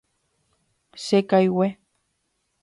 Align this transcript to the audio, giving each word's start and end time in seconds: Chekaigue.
Chekaigue. 1.03 1.67